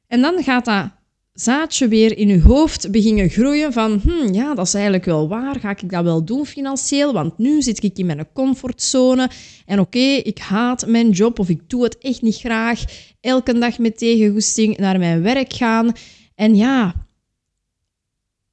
En 0.07 0.21
dan 0.21 0.43
gaat 0.43 0.65
dat 0.65 0.89
zaadje 1.33 1.87
weer 1.87 2.17
in 2.17 2.27
je 2.27 2.41
hoofd 2.41 2.91
beginnen 2.91 3.29
groeien 3.29 3.73
van, 3.73 4.01
hm, 4.03 4.33
ja, 4.33 4.55
dat 4.55 4.65
is 4.65 4.73
eigenlijk 4.73 5.05
wel 5.05 5.27
waar, 5.27 5.59
ga 5.59 5.69
ik 5.69 5.89
dat 5.89 6.03
wel 6.03 6.25
doen 6.25 6.45
financieel? 6.45 7.13
Want 7.13 7.37
nu 7.37 7.61
zit 7.61 7.83
ik 7.83 7.97
in 7.97 8.05
mijn 8.05 8.27
comfortzone 8.33 9.29
en 9.65 9.79
oké, 9.79 9.99
ik 9.99 10.37
haat 10.37 10.87
mijn 10.87 11.09
job 11.09 11.39
of 11.39 11.49
ik 11.49 11.69
doe 11.69 11.83
het 11.83 11.97
echt 11.97 12.21
niet 12.21 12.35
graag. 12.35 12.83
Elke 13.21 13.59
dag 13.59 13.77
met 13.77 13.97
tegengoesting 13.97 14.77
naar 14.77 14.99
mijn 14.99 15.21
werk 15.21 15.53
gaan. 15.53 15.91
En 16.35 16.55
ja, 16.55 17.07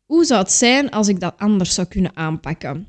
hoe 0.04 0.24
zou 0.24 0.40
het 0.40 0.52
zijn 0.52 0.90
als 0.90 1.08
ik 1.08 1.20
dat 1.20 1.34
anders 1.36 1.74
zou 1.74 1.86
kunnen 1.86 2.16
aanpakken? 2.16 2.86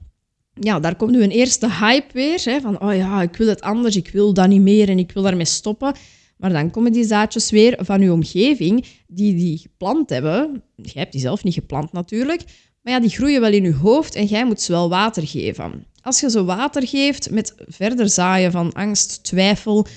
Ja, 0.53 0.79
daar 0.79 0.95
komt 0.95 1.11
nu 1.11 1.23
een 1.23 1.31
eerste 1.31 1.71
hype 1.71 2.13
weer, 2.13 2.41
hè, 2.43 2.61
van 2.61 2.81
oh 2.81 2.95
ja, 2.95 3.21
ik 3.21 3.35
wil 3.35 3.47
het 3.47 3.61
anders, 3.61 3.95
ik 3.95 4.09
wil 4.09 4.33
dat 4.33 4.47
niet 4.47 4.61
meer 4.61 4.89
en 4.89 4.99
ik 4.99 5.11
wil 5.11 5.23
daarmee 5.23 5.45
stoppen. 5.45 5.95
Maar 6.37 6.53
dan 6.53 6.71
komen 6.71 6.91
die 6.91 7.05
zaadjes 7.05 7.49
weer 7.49 7.77
van 7.79 8.01
je 8.01 8.11
omgeving 8.11 8.85
die 9.07 9.35
die 9.35 9.57
geplant 9.57 10.09
hebben. 10.09 10.63
Jij 10.75 11.01
hebt 11.01 11.11
die 11.11 11.21
zelf 11.21 11.43
niet 11.43 11.53
geplant 11.53 11.91
natuurlijk. 11.91 12.43
Maar 12.81 12.93
ja, 12.93 12.99
die 12.99 13.09
groeien 13.09 13.41
wel 13.41 13.51
in 13.51 13.63
je 13.63 13.73
hoofd 13.73 14.15
en 14.15 14.25
jij 14.25 14.45
moet 14.45 14.61
ze 14.61 14.71
wel 14.71 14.89
water 14.89 15.27
geven. 15.27 15.85
Als 16.01 16.19
je 16.19 16.29
ze 16.29 16.43
water 16.43 16.87
geeft 16.87 17.31
met 17.31 17.53
verder 17.57 18.09
zaaien 18.09 18.51
van 18.51 18.73
angst, 18.73 19.23
twijfel, 19.23 19.87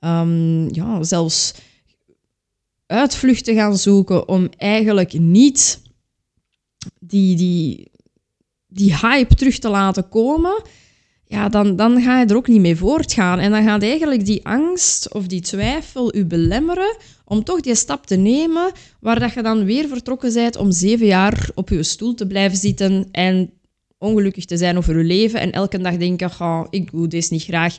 um, 0.00 0.74
ja, 0.74 1.02
zelfs 1.02 1.54
uitvluchten 2.86 3.54
gaan 3.54 3.76
zoeken 3.76 4.28
om 4.28 4.48
eigenlijk 4.56 5.12
niet 5.18 5.82
die, 7.00 7.36
die, 7.36 7.90
die 8.66 8.96
hype 8.96 9.34
terug 9.34 9.58
te 9.58 9.68
laten 9.68 10.08
komen, 10.08 10.62
ja, 11.30 11.48
dan, 11.48 11.76
dan 11.76 12.02
ga 12.02 12.20
je 12.20 12.26
er 12.26 12.36
ook 12.36 12.48
niet 12.48 12.60
mee 12.60 12.76
voortgaan. 12.76 13.38
En 13.38 13.50
dan 13.50 13.64
gaat 13.64 13.82
eigenlijk 13.82 14.24
die 14.24 14.46
angst 14.46 15.12
of 15.12 15.26
die 15.26 15.40
twijfel 15.40 16.16
u 16.16 16.24
belemmeren 16.24 16.96
om 17.24 17.44
toch 17.44 17.60
die 17.60 17.74
stap 17.74 18.06
te 18.06 18.16
nemen, 18.16 18.72
waar 19.00 19.18
dat 19.18 19.32
je 19.32 19.42
dan 19.42 19.64
weer 19.64 19.88
vertrokken 19.88 20.32
bent 20.34 20.56
om 20.56 20.72
zeven 20.72 21.06
jaar 21.06 21.50
op 21.54 21.68
je 21.68 21.82
stoel 21.82 22.14
te 22.14 22.26
blijven 22.26 22.58
zitten 22.58 23.08
en 23.12 23.50
ongelukkig 23.98 24.44
te 24.44 24.56
zijn 24.56 24.76
over 24.76 24.98
je 24.98 25.04
leven 25.04 25.40
en 25.40 25.52
elke 25.52 25.78
dag 25.78 25.96
denken, 25.96 26.30
oh, 26.40 26.66
ik 26.70 26.90
doe 26.90 27.08
dit 27.08 27.30
niet 27.30 27.42
graag. 27.42 27.78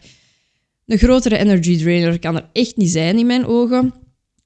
Een 0.85 0.97
grotere 0.97 1.37
energy 1.37 1.77
drainer 1.77 2.19
kan 2.19 2.35
er 2.35 2.49
echt 2.53 2.77
niet 2.77 2.89
zijn 2.89 3.17
in 3.17 3.25
mijn 3.25 3.45
ogen. 3.45 3.93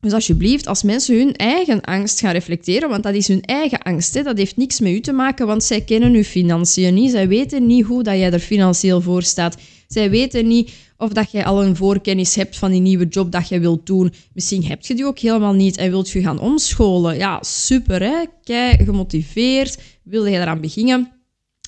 Dus 0.06 0.14
alsjeblieft, 0.14 0.68
als 0.68 0.84
mensen 0.84 1.18
hun 1.18 1.34
eigen 1.34 1.82
angst 1.82 2.20
gaan 2.20 2.32
reflecteren, 2.32 2.90
want 2.90 3.04
dat 3.04 3.14
is 3.14 3.28
hun 3.28 3.42
eigen 3.42 3.80
angst, 3.80 4.14
hè, 4.14 4.24
dat 4.24 4.38
heeft 4.38 4.58
niks 4.58 4.80
met 4.80 4.92
u 4.92 5.00
te 5.00 5.12
maken, 5.12 5.48
want 5.48 5.64
zij 5.64 5.82
kennen 5.82 6.14
uw 6.14 6.24
financiën 6.24 6.94
niet. 6.94 7.12
Zij 7.12 7.28
weten 7.28 7.66
niet 7.68 7.86
hoe 7.86 8.04
dat 8.04 8.18
jij 8.18 8.32
er 8.32 8.40
financieel 8.40 9.02
voor 9.02 9.24
staat. 9.24 9.58
Zij 9.88 10.10
weten 10.10 10.48
niet 10.48 10.72
of 10.98 11.10
dat 11.10 11.32
jij 11.32 11.46
al 11.46 11.64
een 11.64 11.76
voorkennis 11.76 12.36
hebt 12.36 12.58
van 12.58 12.72
die 12.72 12.82
nieuwe 12.82 13.08
job 13.08 13.32
dat 13.32 13.48
je 13.48 13.60
wilt 13.60 13.86
doen. 13.86 14.14
Misschien 14.34 14.66
heb 14.66 14.86
je 14.86 14.96
die 14.96 15.06
ook 15.06 15.20
helemaal 15.20 15.54
niet 15.54 15.78
en 15.78 15.90
wilt 15.90 16.10
je 16.10 16.22
gaan 16.22 16.40
omscholen. 16.40 17.18
Ja, 17.18 17.44
super 17.44 18.02
hè. 18.02 18.26
Kei 18.44 18.78
gemotiveerd, 18.84 19.78
wil 20.04 20.26
je 20.26 20.38
eraan 20.38 20.62
beginnen. 20.62 21.15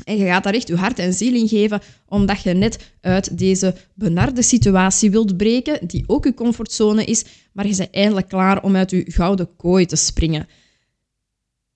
En 0.03 0.17
je 0.17 0.25
gaat 0.25 0.43
daar 0.43 0.53
echt 0.53 0.67
je 0.67 0.75
hart 0.75 0.99
en 0.99 1.13
ziel 1.13 1.33
in 1.33 1.47
geven, 1.47 1.81
omdat 2.07 2.41
je 2.41 2.53
net 2.53 2.91
uit 3.01 3.37
deze 3.37 3.75
benarde 3.93 4.41
situatie 4.41 5.11
wilt 5.11 5.37
breken, 5.37 5.87
die 5.87 6.03
ook 6.07 6.23
je 6.23 6.33
comfortzone 6.33 7.05
is, 7.05 7.25
maar 7.53 7.67
je 7.67 7.75
bent 7.75 7.91
eindelijk 7.91 8.27
klaar 8.27 8.63
om 8.63 8.75
uit 8.75 8.91
je 8.91 9.03
gouden 9.07 9.55
kooi 9.55 9.85
te 9.85 9.95
springen. 9.95 10.47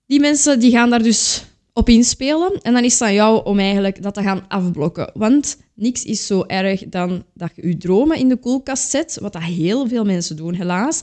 Die 0.06 0.20
mensen 0.20 0.60
die 0.60 0.70
gaan 0.70 0.90
daar 0.90 1.02
dus 1.02 1.44
op 1.72 1.88
inspelen 1.88 2.58
en 2.62 2.72
dan 2.72 2.84
is 2.84 2.92
het 2.92 3.02
aan 3.02 3.14
jou 3.14 3.44
om 3.44 3.58
eigenlijk 3.58 4.02
dat 4.02 4.14
te 4.14 4.22
gaan 4.22 4.48
afblokken. 4.48 5.10
Want 5.14 5.56
niks 5.74 6.04
is 6.04 6.26
zo 6.26 6.44
erg 6.46 6.88
dan 6.88 7.24
dat 7.34 7.50
je 7.54 7.68
je 7.68 7.76
dromen 7.76 8.18
in 8.18 8.28
de 8.28 8.36
koelkast 8.36 8.90
zet, 8.90 9.18
wat 9.20 9.32
dat 9.32 9.42
heel 9.42 9.88
veel 9.88 10.04
mensen 10.04 10.36
doen 10.36 10.54
helaas, 10.54 11.02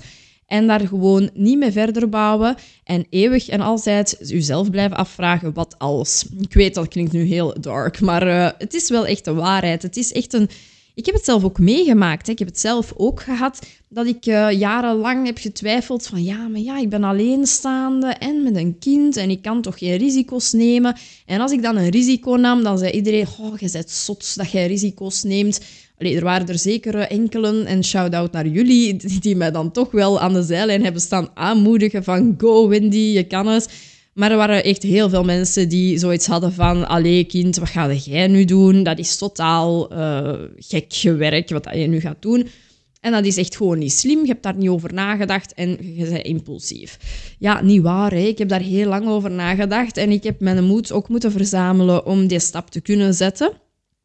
en 0.50 0.68
daar 0.68 0.88
gewoon 0.88 1.30
niet 1.34 1.58
mee 1.58 1.72
verder 1.72 2.10
bouwen 2.10 2.56
en 2.84 3.06
eeuwig 3.10 3.50
en 3.50 3.62
altijd 3.62 4.18
jezelf 4.24 4.70
blijven 4.70 4.98
afvragen 4.98 5.54
wat 5.54 5.76
als. 5.78 6.26
Ik 6.40 6.54
weet 6.54 6.74
dat 6.74 6.88
klinkt 6.88 7.12
nu 7.12 7.24
heel 7.24 7.62
dark, 7.62 8.00
maar 8.00 8.28
uh, 8.28 8.50
het 8.58 8.74
is 8.74 8.90
wel 8.90 9.06
echt 9.06 9.26
de 9.26 9.34
waarheid. 9.34 9.82
Het 9.82 9.98
is 9.98 10.12
echt 10.12 10.34
een 10.34 10.50
ik 11.00 11.06
heb 11.06 11.16
het 11.16 11.26
zelf 11.26 11.44
ook 11.44 11.60
meegemaakt. 11.60 12.28
Ik 12.28 12.40
heb 12.40 12.48
het 12.48 12.60
zelf 12.60 12.94
ook 12.98 13.22
gehad 13.22 13.60
dat 13.90 14.06
ik 14.06 14.26
uh, 14.26 14.52
jarenlang 14.52 15.26
heb 15.26 15.38
getwijfeld 15.38 16.08
van 16.08 16.24
ja, 16.24 16.48
maar 16.48 16.60
ja, 16.60 16.78
ik 16.78 16.90
ben 16.90 17.04
alleenstaande 17.04 18.08
en 18.08 18.44
met 18.44 18.56
een 18.56 18.80
kind 18.80 19.18
en 19.18 19.30
ik 19.30 19.42
kan 19.42 19.62
toch 19.62 19.78
geen 19.78 19.98
risico's 19.98 20.52
nemen. 20.52 20.98
En 21.26 21.42
als 21.42 21.52
ik 21.52 21.62
dan 21.62 21.78
een 21.78 21.90
risico 21.90 22.36
nam, 22.36 22.64
dan 22.64 22.78
zei 22.78 22.92
iedereen, 22.92 23.28
oh, 23.40 23.58
je 23.58 23.70
bent 23.72 23.90
zot 23.90 24.36
dat 24.36 24.52
jij 24.52 24.68
risico's 24.68 25.24
neemt. 25.24 25.60
Er 26.00 26.24
waren 26.24 26.48
er 26.48 26.58
zeker 26.58 26.96
enkelen, 26.96 27.66
en 27.66 27.84
shout-out 27.84 28.32
naar 28.32 28.48
jullie, 28.48 29.20
die, 29.20 29.36
mij 29.36 29.52
dan 29.52 29.72
toch 29.72 29.92
wel 29.92 30.20
aan 30.20 30.34
de 30.34 30.44
zijlijn 30.44 30.84
hebben 30.84 31.02
staan 31.02 31.30
aanmoedigen 31.34 32.04
van 32.04 32.36
go 32.38 32.68
Wendy, 32.68 32.98
je 32.98 33.24
kan 33.24 33.48
het. 33.48 33.70
Maar 34.14 34.32
er 34.32 34.38
waren 34.38 34.64
echt 34.64 34.84
heel 34.84 35.10
veel 35.10 35.24
mensen 35.24 35.70
die 35.70 35.98
zoiets 35.98 36.28
hadden 36.28 36.54
van... 36.54 36.88
Allee, 36.88 37.24
kind, 37.24 37.58
wat 37.58 37.70
ga 37.70 37.94
jij 37.94 38.28
nu 38.28 38.46
doen? 38.46 38.84
Dat 38.84 39.00
is 39.00 39.18
totaal 39.18 39.94
uh, 39.94 40.34
gek 40.56 40.86
gewerkt 40.88 41.50
wat 41.50 41.70
je 41.74 41.88
nu 41.88 42.00
gaat 42.00 42.22
doen. 42.22 42.48
En 43.00 43.12
dat 43.12 43.26
is 43.26 43.38
echt 43.38 43.56
gewoon 43.56 43.80
niet 43.80 43.92
slim. 43.92 44.22
Je 44.22 44.28
hebt 44.28 44.44
daar 44.44 44.56
niet 44.56 44.70
over 44.70 44.94
nagedacht 44.94 45.54
en 45.54 45.70
je 45.96 46.10
bent 46.10 46.26
impulsief. 46.26 46.98
Ja, 47.40 47.62
niet 47.62 47.82
waar. 47.82 48.12
Hè? 48.12 48.18
Ik 48.18 48.38
heb 48.38 48.50
daar 48.50 48.62
heel 48.62 48.88
lang 48.88 49.08
over 49.08 49.32
nagedacht 49.32 49.98
en 49.98 50.12
ik 50.12 50.24
heb 50.24 50.40
mijn 50.40 50.64
moed 50.64 50.92
ook 50.92 51.10
moeten 51.10 51.32
verzamelen 51.32 52.06
om 52.06 52.28
die 52.28 52.40
stap 52.40 52.70
te 52.70 52.82
kunnen 52.82 53.14
zetten. 53.14 53.52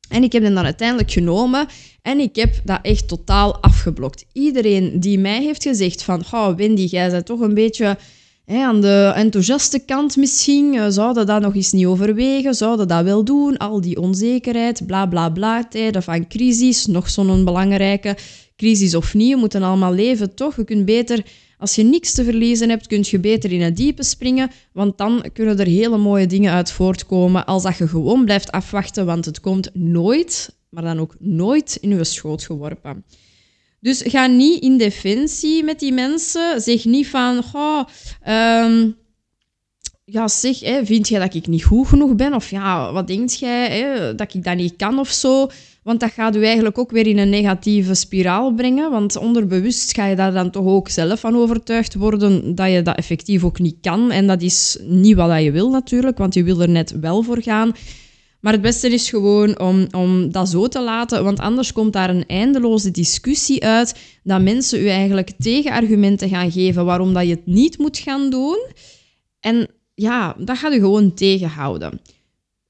En 0.09 0.23
ik 0.23 0.33
heb 0.33 0.43
hem 0.43 0.55
dan 0.55 0.65
uiteindelijk 0.65 1.11
genomen 1.11 1.67
en 2.03 2.19
ik 2.19 2.37
heb 2.37 2.55
dat 2.65 2.79
echt 2.83 3.09
totaal 3.09 3.63
afgeblokt. 3.63 4.25
Iedereen 4.33 5.01
die 5.01 5.19
mij 5.19 5.43
heeft 5.43 5.63
gezegd 5.63 6.03
van, 6.03 6.25
oh 6.31 6.57
Wendy, 6.57 6.83
jij 6.91 7.11
bent 7.11 7.27
toch 7.27 7.41
een 7.41 7.55
beetje 7.55 7.97
hè, 8.45 8.63
aan 8.63 8.81
de 8.81 9.13
enthousiaste 9.15 9.79
kant 9.79 10.17
misschien, 10.17 10.75
eh, 10.75 10.87
zouden 10.89 11.27
dat 11.27 11.41
nog 11.41 11.55
eens 11.55 11.73
niet 11.73 11.87
overwegen, 11.87 12.55
zouden 12.55 12.89
dat 12.89 13.05
wel 13.05 13.25
doen, 13.25 13.57
al 13.57 13.81
die 13.81 14.01
onzekerheid, 14.01 14.87
bla 14.87 15.07
bla 15.07 15.29
bla, 15.29 15.65
tijden 15.65 16.03
van 16.03 16.27
crisis, 16.27 16.87
nog 16.87 17.11
zo'n 17.11 17.45
belangrijke 17.45 18.17
crisis 18.57 18.95
of 18.95 19.15
niet, 19.15 19.33
we 19.33 19.39
moeten 19.39 19.63
allemaal 19.63 19.93
leven, 19.93 20.35
toch? 20.35 20.57
Je 20.57 20.65
kunt 20.65 20.85
beter 20.85 21.25
als 21.59 21.75
je 21.75 21.83
niks 21.83 22.13
te 22.13 22.25
verliezen 22.25 22.69
hebt, 22.69 22.87
kun 22.87 23.05
je 23.07 23.19
beter 23.19 23.53
in 23.53 23.61
het 23.61 23.77
diepe 23.77 24.03
springen, 24.03 24.51
want 24.73 24.99
dan 24.99 25.25
kunnen 25.33 25.59
er 25.59 25.67
hele 25.67 25.99
mooie 25.99 26.27
dingen 26.27 26.53
uit 26.53 26.71
voortkomen 26.71 27.47
als 27.47 27.63
dat 27.63 27.77
je 27.77 27.89
gewoon 27.89 28.25
blijft 28.25 28.53
afwachten, 28.53 29.07
want 29.07 29.25
het 29.25 29.41
komt 29.41 29.71
nooit, 29.75 30.57
maar 30.69 30.83
dan 30.83 30.99
ook 30.99 31.15
nooit 31.19 31.79
in 31.81 31.91
je 31.91 32.05
schoot 32.05 32.45
geworpen. 32.45 33.05
Dus 33.81 34.03
ga 34.07 34.27
niet 34.27 34.63
in 34.63 34.79
defensie 34.79 35.65
met 35.65 35.79
die 35.79 35.93
mensen. 35.93 36.61
Zeg 36.61 36.85
niet 36.85 37.07
van, 37.07 37.45
um, 38.29 38.97
ja, 40.05 40.29
zeg, 40.29 40.61
hè, 40.61 40.87
vind 40.87 41.09
jij 41.09 41.21
dat 41.21 41.35
ik 41.35 41.47
niet 41.47 41.65
goed 41.65 41.87
genoeg 41.87 42.15
ben? 42.15 42.35
Of 42.35 42.51
ja, 42.51 42.93
wat 42.93 43.07
denkt 43.07 43.39
jij 43.39 43.79
hè, 43.79 44.15
dat 44.15 44.35
ik 44.35 44.45
dat 44.45 44.57
niet 44.57 44.77
kan 44.77 44.99
of 44.99 45.09
zo? 45.09 45.49
Want 45.85 46.01
dat 46.01 46.13
gaat 46.13 46.37
u 46.37 46.45
eigenlijk 46.45 46.79
ook 46.79 46.91
weer 46.91 47.07
in 47.07 47.19
een 47.19 47.29
negatieve 47.29 47.95
spiraal 47.95 48.53
brengen. 48.55 48.91
Want 48.91 49.17
onderbewust 49.17 49.95
ga 49.95 50.07
je 50.07 50.17
daar 50.17 50.33
dan 50.33 50.51
toch 50.51 50.67
ook 50.67 50.89
zelf 50.89 51.21
van 51.21 51.37
overtuigd 51.37 51.95
worden 51.95 52.55
dat 52.55 52.71
je 52.71 52.83
dat 52.83 52.97
effectief 52.97 53.45
ook 53.45 53.59
niet 53.59 53.77
kan. 53.81 54.11
En 54.11 54.27
dat 54.27 54.43
is 54.43 54.79
niet 54.83 55.17
wat 55.17 55.43
je 55.43 55.51
wil 55.51 55.71
natuurlijk, 55.71 56.19
want 56.19 56.35
je 56.35 56.43
wil 56.43 56.61
er 56.61 56.69
net 56.69 57.01
wel 57.01 57.23
voor 57.23 57.43
gaan. 57.43 57.73
Maar 58.41 58.53
het 58.53 58.63
beste 58.63 58.89
is 58.89 59.11
gewoon 59.11 59.61
om, 59.61 59.87
om 59.91 60.33
dat 60.33 60.49
zo 60.49 60.69
te 60.69 60.81
laten, 60.81 61.25
want 61.25 61.39
anders 61.39 61.73
komt 61.73 61.93
daar 61.93 62.11
een 62.11 62.27
eindeloze 62.27 62.91
discussie 62.91 63.65
uit 63.65 63.99
dat 64.23 64.43
mensen 64.43 64.81
u 64.81 64.89
eigenlijk 64.89 65.31
tegenargumenten 65.39 66.29
gaan 66.29 66.53
geven 66.53 66.85
waarom 66.85 67.15
dat 67.15 67.23
je 67.23 67.31
het 67.31 67.47
niet 67.47 67.79
moet 67.79 67.99
gaan 67.99 68.31
doen. 68.31 68.67
En 69.41 69.69
ja, 69.95 70.37
dat 70.39 70.59
gaat 70.59 70.73
u 70.73 70.79
gewoon 70.79 71.15
tegenhouden. 71.15 72.01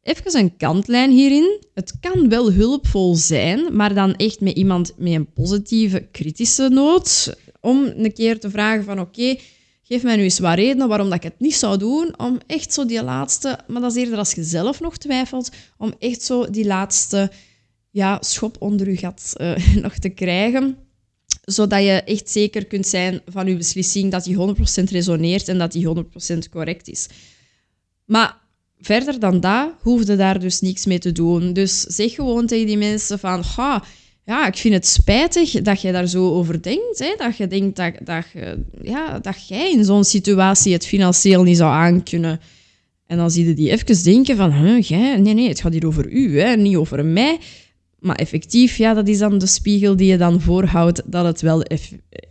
Even 0.05 0.39
een 0.39 0.57
kantlijn 0.57 1.11
hierin. 1.11 1.63
Het 1.75 2.01
kan 2.01 2.29
wel 2.29 2.53
hulpvol 2.53 3.15
zijn, 3.15 3.77
maar 3.77 3.95
dan 3.95 4.15
echt 4.15 4.41
met 4.41 4.57
iemand 4.57 4.93
met 4.97 5.13
een 5.13 5.33
positieve, 5.33 6.09
kritische 6.13 6.69
noot. 6.69 7.37
Om 7.61 7.93
een 7.97 8.13
keer 8.13 8.41
te 8.41 8.51
vragen 8.51 8.85
van 8.85 9.01
oké, 9.01 9.37
geef 9.83 10.03
mij 10.03 10.17
nu 10.17 10.23
eens 10.23 10.39
wat 10.39 10.55
redenen 10.55 10.89
waarom 10.89 11.09
dat 11.09 11.17
ik 11.17 11.23
het 11.23 11.41
niet 11.41 11.55
zou 11.55 11.79
doen. 11.79 12.19
Om 12.19 12.39
echt 12.47 12.73
zo 12.73 12.87
die 12.87 13.03
laatste, 13.03 13.59
maar 13.67 13.81
dat 13.81 13.97
is 13.97 14.03
eerder 14.03 14.19
als 14.19 14.33
je 14.33 14.43
zelf 14.43 14.81
nog 14.81 14.99
twijfelt, 14.99 15.51
om 15.79 15.95
echt 15.99 16.23
zo 16.23 16.51
die 16.51 16.67
laatste 16.67 17.31
ja, 17.91 18.19
schop 18.21 18.57
onder 18.59 18.91
je 18.91 18.97
gat 18.97 19.33
uh, 19.37 19.75
nog 19.83 19.95
te 19.99 20.09
krijgen. 20.09 20.77
Zodat 21.45 21.83
je 21.83 22.03
echt 22.03 22.31
zeker 22.31 22.67
kunt 22.67 22.87
zijn 22.87 23.21
van 23.27 23.47
je 23.47 23.57
beslissing 23.57 24.11
dat 24.11 24.25
die 24.25 24.37
100% 24.37 24.39
resoneert 24.91 25.49
en 25.49 25.59
dat 25.59 25.73
die 25.73 25.89
100% 25.89 26.39
correct 26.51 26.89
is. 26.89 27.09
Maar 28.05 28.43
verder 28.81 29.19
dan 29.19 29.41
dat 29.41 29.73
hoefde 29.81 30.17
daar 30.17 30.41
dus 30.41 30.61
niks 30.61 30.87
mee 30.87 30.99
te 30.99 31.13
doen. 31.13 31.53
Dus 31.53 31.81
zeg 31.81 32.15
gewoon 32.15 32.47
tegen 32.47 32.67
die 32.67 32.79
mensen 32.79 33.19
van... 33.19 33.43
ja, 34.25 34.47
ik 34.47 34.57
vind 34.57 34.75
het 34.75 34.87
spijtig 34.87 35.51
dat 35.51 35.81
je 35.81 35.93
daar 35.93 36.07
zo 36.07 36.31
over 36.31 36.63
denkt. 36.63 36.99
Hè? 36.99 37.15
Dat 37.17 37.37
je 37.37 37.47
denkt 37.47 37.77
dat, 37.77 37.93
dat, 38.05 38.25
ja, 38.83 39.19
dat 39.19 39.49
jij 39.49 39.73
in 39.73 39.85
zo'n 39.85 40.05
situatie 40.05 40.73
het 40.73 40.87
financieel 40.87 41.43
niet 41.43 41.57
zou 41.57 41.73
aankunnen. 41.73 42.41
En 43.07 43.17
dan 43.17 43.31
zie 43.31 43.47
je 43.47 43.55
die 43.55 43.71
even 43.71 44.05
denken 44.05 44.37
van... 44.37 44.63
Nee, 44.63 45.35
nee, 45.35 45.49
het 45.49 45.61
gaat 45.61 45.73
hier 45.73 45.87
over 45.87 46.11
u, 46.11 46.41
hè? 46.41 46.57
niet 46.57 46.77
over 46.77 47.05
mij. 47.05 47.39
Maar 47.99 48.17
effectief, 48.17 48.77
ja, 48.77 48.95
dat 48.95 49.09
is 49.09 49.19
dan 49.19 49.39
de 49.39 49.47
spiegel 49.47 49.97
die 49.97 50.07
je 50.07 50.17
dan 50.17 50.41
voorhoudt 50.41 51.03
dat 51.05 51.25
het 51.25 51.41
wel 51.41 51.63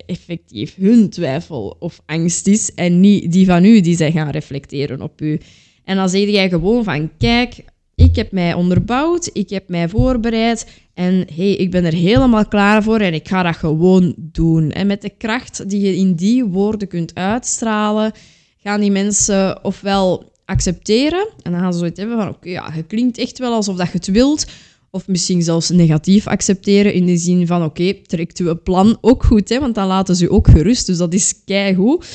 effectief 0.05 0.75
hun 0.75 1.09
twijfel 1.09 1.75
of 1.79 2.01
angst 2.05 2.47
is 2.47 2.73
en 2.73 3.00
niet 3.00 3.31
die 3.31 3.45
van 3.45 3.65
u 3.65 3.81
die 3.81 3.95
zij 3.95 4.12
gaan 4.12 4.29
reflecteren 4.29 5.01
op 5.01 5.21
u. 5.21 5.39
En 5.83 5.95
dan 5.95 6.09
zeg 6.09 6.29
jij 6.29 6.49
gewoon 6.49 6.83
van, 6.83 7.09
kijk, 7.17 7.65
ik 7.95 8.15
heb 8.15 8.31
mij 8.31 8.53
onderbouwd, 8.53 9.29
ik 9.33 9.49
heb 9.49 9.69
mij 9.69 9.89
voorbereid 9.89 10.67
en 10.93 11.27
hey, 11.35 11.55
ik 11.55 11.71
ben 11.71 11.85
er 11.85 11.93
helemaal 11.93 12.47
klaar 12.47 12.83
voor 12.83 12.99
en 12.99 13.13
ik 13.13 13.27
ga 13.27 13.43
dat 13.43 13.55
gewoon 13.55 14.13
doen. 14.17 14.71
En 14.71 14.87
met 14.87 15.01
de 15.01 15.11
kracht 15.17 15.69
die 15.69 15.81
je 15.81 15.95
in 15.95 16.13
die 16.13 16.45
woorden 16.45 16.87
kunt 16.87 17.15
uitstralen, 17.15 18.11
gaan 18.57 18.79
die 18.79 18.91
mensen 18.91 19.63
ofwel 19.63 20.31
accepteren 20.45 21.27
en 21.41 21.51
dan 21.51 21.61
gaan 21.61 21.73
ze 21.73 21.79
zoiets 21.79 21.99
hebben 21.99 22.17
van, 22.17 22.29
oké, 22.29 22.49
ja, 22.49 22.71
het 22.71 22.87
klinkt 22.87 23.17
echt 23.17 23.39
wel 23.39 23.53
alsof 23.53 23.75
dat 23.75 23.87
je 23.87 23.93
het 23.97 24.07
wilt, 24.07 24.45
of 24.91 25.07
misschien 25.07 25.41
zelfs 25.41 25.69
negatief 25.69 26.27
accepteren 26.27 26.93
in 26.93 27.05
de 27.05 27.17
zin 27.17 27.47
van, 27.47 27.63
oké, 27.63 27.93
trekt 27.93 28.39
uw 28.39 28.61
plan 28.61 28.97
ook 29.01 29.23
goed, 29.23 29.49
hè, 29.49 29.59
want 29.59 29.75
dan 29.75 29.87
laten 29.87 30.15
ze 30.15 30.25
u 30.25 30.31
ook 30.31 30.47
gerust, 30.47 30.85
dus 30.85 30.97
dat 30.97 31.13
is 31.13 31.43
keigoed. 31.45 32.05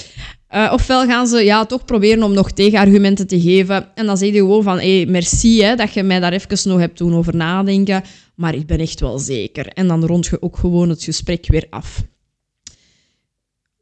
Uh, 0.54 0.70
ofwel 0.72 1.06
gaan 1.06 1.26
ze 1.26 1.44
ja, 1.44 1.64
toch 1.64 1.84
proberen 1.84 2.22
om 2.22 2.32
nog 2.32 2.50
tegenargumenten 2.50 3.26
te 3.26 3.40
geven. 3.40 3.88
En 3.94 4.06
dan 4.06 4.16
zeg 4.16 4.28
je 4.28 4.38
gewoon 4.38 4.62
van, 4.62 4.76
hey, 4.76 5.06
merci 5.06 5.62
hè, 5.62 5.76
dat 5.76 5.92
je 5.92 6.02
mij 6.02 6.20
daar 6.20 6.32
even 6.32 6.70
nog 6.70 6.78
hebt 6.78 6.98
doen 6.98 7.14
over 7.14 7.36
nadenken. 7.36 8.02
Maar 8.34 8.54
ik 8.54 8.66
ben 8.66 8.78
echt 8.78 9.00
wel 9.00 9.18
zeker. 9.18 9.66
En 9.66 9.88
dan 9.88 10.04
rond 10.04 10.26
je 10.26 10.42
ook 10.42 10.56
gewoon 10.56 10.88
het 10.88 11.02
gesprek 11.02 11.46
weer 11.48 11.66
af. 11.70 12.02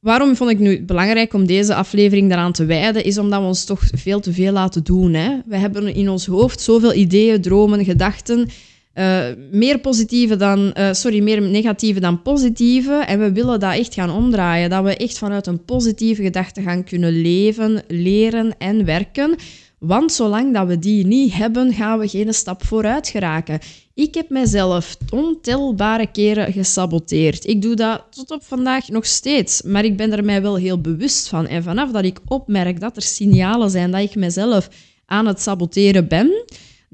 Waarom 0.00 0.36
vond 0.36 0.50
ik 0.50 0.58
nu 0.58 0.84
belangrijk 0.84 1.34
om 1.34 1.46
deze 1.46 1.74
aflevering 1.74 2.28
daaraan 2.28 2.52
te 2.52 2.64
wijden, 2.64 3.04
is 3.04 3.18
omdat 3.18 3.40
we 3.40 3.46
ons 3.46 3.64
toch 3.64 3.80
veel 3.92 4.20
te 4.20 4.32
veel 4.32 4.52
laten 4.52 4.84
doen. 4.84 5.14
Hè? 5.14 5.38
We 5.46 5.56
hebben 5.56 5.94
in 5.94 6.08
ons 6.08 6.26
hoofd 6.26 6.60
zoveel 6.60 6.94
ideeën, 6.94 7.40
dromen, 7.42 7.84
gedachten 7.84 8.48
uh, 8.98 9.24
meer 9.50 9.78
positieve 9.78 10.36
dan, 10.36 10.74
uh, 10.78 10.92
sorry, 10.92 11.22
meer 11.22 11.42
negatieve 11.42 12.00
dan 12.00 12.22
positieve. 12.22 12.92
En 12.92 13.18
we 13.18 13.32
willen 13.32 13.60
dat 13.60 13.74
echt 13.74 13.94
gaan 13.94 14.10
omdraaien. 14.10 14.70
Dat 14.70 14.84
we 14.84 14.96
echt 14.96 15.18
vanuit 15.18 15.46
een 15.46 15.64
positieve 15.64 16.22
gedachte 16.22 16.62
gaan 16.62 16.84
kunnen 16.84 17.20
leven, 17.20 17.82
leren 17.88 18.58
en 18.58 18.84
werken. 18.84 19.36
Want 19.78 20.12
zolang 20.12 20.54
dat 20.54 20.66
we 20.66 20.78
die 20.78 21.06
niet 21.06 21.32
hebben, 21.32 21.72
gaan 21.72 21.98
we 21.98 22.08
geen 22.08 22.34
stap 22.34 22.64
vooruit 22.64 23.08
geraken. 23.08 23.58
Ik 23.94 24.14
heb 24.14 24.30
mezelf 24.30 24.96
ontelbare 25.10 26.10
keren 26.10 26.52
gesaboteerd. 26.52 27.46
Ik 27.46 27.62
doe 27.62 27.74
dat 27.74 28.04
tot 28.10 28.30
op 28.30 28.44
vandaag 28.44 28.88
nog 28.88 29.06
steeds, 29.06 29.62
maar 29.62 29.84
ik 29.84 29.96
ben 29.96 30.12
er 30.12 30.24
mij 30.24 30.42
wel 30.42 30.56
heel 30.56 30.80
bewust 30.80 31.28
van. 31.28 31.46
En 31.46 31.62
vanaf 31.62 31.90
dat 31.90 32.04
ik 32.04 32.20
opmerk 32.26 32.80
dat 32.80 32.96
er 32.96 33.02
signalen 33.02 33.70
zijn 33.70 33.90
dat 33.90 34.02
ik 34.02 34.14
mezelf 34.14 34.68
aan 35.06 35.26
het 35.26 35.40
saboteren 35.40 36.08
ben, 36.08 36.44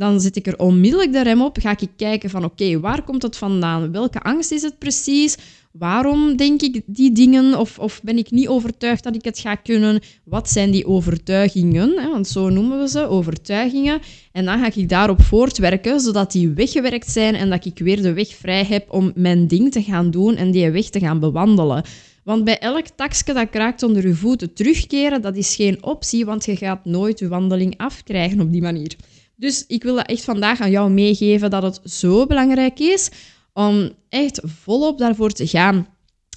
dan 0.02 0.20
zet 0.20 0.36
ik 0.36 0.46
er 0.46 0.58
onmiddellijk 0.58 1.12
de 1.12 1.22
rem 1.22 1.42
op. 1.42 1.58
Ga 1.60 1.70
ik 1.70 1.88
kijken 1.96 2.30
van 2.30 2.44
oké, 2.44 2.80
waar 2.80 3.02
komt 3.02 3.22
het 3.22 3.36
vandaan? 3.36 3.92
Welke 3.92 4.20
angst 4.20 4.52
is 4.52 4.62
het 4.62 4.78
precies? 4.78 5.36
Waarom 5.72 6.36
denk 6.36 6.62
ik 6.62 6.80
die 6.86 7.12
dingen? 7.12 7.58
Of, 7.58 7.78
of 7.78 8.00
ben 8.02 8.18
ik 8.18 8.30
niet 8.30 8.48
overtuigd 8.48 9.04
dat 9.04 9.14
ik 9.14 9.24
het 9.24 9.38
ga 9.38 9.54
kunnen? 9.54 10.00
Wat 10.24 10.50
zijn 10.50 10.70
die 10.70 10.86
overtuigingen? 10.86 12.10
Want 12.10 12.28
zo 12.28 12.48
noemen 12.48 12.78
we 12.80 12.88
ze, 12.88 13.08
overtuigingen. 13.08 14.00
En 14.32 14.44
dan 14.44 14.58
ga 14.58 14.70
ik 14.74 14.88
daarop 14.88 15.22
voortwerken, 15.22 16.00
zodat 16.00 16.32
die 16.32 16.48
weggewerkt 16.48 17.10
zijn 17.10 17.34
en 17.34 17.50
dat 17.50 17.64
ik 17.64 17.78
weer 17.78 18.02
de 18.02 18.12
weg 18.12 18.28
vrij 18.28 18.64
heb 18.64 18.92
om 18.92 19.12
mijn 19.14 19.46
ding 19.46 19.72
te 19.72 19.82
gaan 19.82 20.10
doen 20.10 20.36
en 20.36 20.50
die 20.50 20.70
weg 20.70 20.84
te 20.84 21.00
gaan 21.00 21.20
bewandelen. 21.20 21.84
Want 22.24 22.44
bij 22.44 22.58
elk 22.58 22.86
takje 22.96 23.32
dat 23.32 23.50
kraakt 23.50 23.82
onder 23.82 24.06
je 24.06 24.14
voeten 24.14 24.52
terugkeren, 24.52 25.22
dat 25.22 25.36
is 25.36 25.54
geen 25.54 25.84
optie, 25.84 26.24
want 26.24 26.44
je 26.44 26.56
gaat 26.56 26.84
nooit 26.84 27.18
je 27.18 27.28
wandeling 27.28 27.74
afkrijgen 27.76 28.40
op 28.40 28.52
die 28.52 28.62
manier. 28.62 28.96
Dus 29.42 29.64
ik 29.66 29.82
wil 29.82 29.94
dat 29.94 30.06
echt 30.06 30.24
vandaag 30.24 30.60
aan 30.60 30.70
jou 30.70 30.90
meegeven 30.90 31.50
dat 31.50 31.62
het 31.62 31.80
zo 31.84 32.26
belangrijk 32.26 32.78
is 32.78 33.10
om 33.52 33.90
echt 34.08 34.40
volop 34.44 34.98
daarvoor 34.98 35.30
te 35.30 35.46
gaan. 35.46 35.86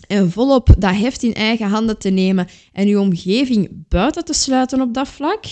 En 0.07 0.31
volop 0.31 0.75
dat 0.77 0.95
heft 0.95 1.23
in 1.23 1.33
eigen 1.33 1.67
handen 1.67 1.97
te 1.97 2.09
nemen 2.09 2.47
en 2.73 2.87
je 2.87 2.99
omgeving 2.99 3.69
buiten 3.89 4.25
te 4.25 4.33
sluiten 4.33 4.81
op 4.81 4.93
dat 4.93 5.07
vlak. 5.07 5.45